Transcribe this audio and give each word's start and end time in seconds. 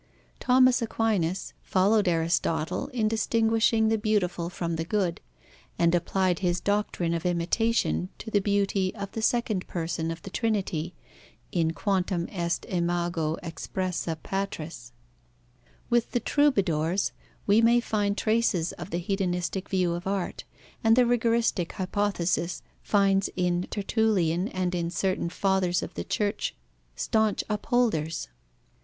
Thomas 0.39 0.81
Aquinas 0.81 1.53
followed 1.61 2.07
Aristotle 2.07 2.87
in 2.87 3.07
distinguishing 3.07 3.89
the 3.89 3.99
beautiful 3.99 4.49
from 4.49 4.75
the 4.75 4.83
good, 4.83 5.21
and 5.77 5.93
applied 5.93 6.39
his 6.39 6.59
doctrine 6.59 7.13
of 7.13 7.23
imitation 7.23 8.09
to 8.17 8.31
the 8.31 8.39
beauty 8.41 8.95
of 8.95 9.11
the 9.11 9.21
second 9.21 9.67
person 9.67 10.09
of 10.09 10.19
the 10.23 10.31
Trinity 10.31 10.95
(in 11.51 11.69
quantum 11.73 12.25
est 12.31 12.65
imago 12.73 13.35
expressa 13.43 14.17
Patris). 14.23 14.91
With 15.91 16.13
the 16.13 16.19
troubadours, 16.19 17.11
we 17.45 17.61
may 17.61 17.79
find 17.79 18.17
traces 18.17 18.71
of 18.71 18.89
the 18.89 18.97
hedonistic 18.97 19.69
view 19.69 19.93
of 19.93 20.07
art, 20.07 20.45
and 20.83 20.95
the 20.95 21.05
rigoristic 21.05 21.73
hypothesis 21.73 22.63
finds 22.81 23.29
in 23.35 23.67
Tertullian 23.69 24.47
and 24.47 24.73
in 24.73 24.89
certain 24.89 25.29
Fathers 25.29 25.83
of 25.83 25.93
the 25.93 26.03
Church 26.03 26.55
staunch 26.95 27.43
upholders. 27.47 28.29